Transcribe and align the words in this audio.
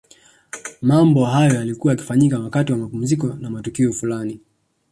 Mambo 0.81 1.25
hayo 1.25 1.55
yalikuwa 1.55 1.93
yakifanyika 1.93 2.39
wakati 2.39 2.71
wa 2.71 2.77
mapumziko 2.77 3.27
na 3.33 3.49
matukio 3.49 3.93
fulani 3.93 4.39